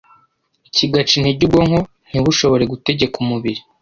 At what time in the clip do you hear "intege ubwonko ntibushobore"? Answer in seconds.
1.17-2.63